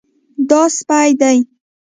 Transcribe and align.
دا 0.49 0.61
سپی 0.77 1.05
دی 1.19 1.37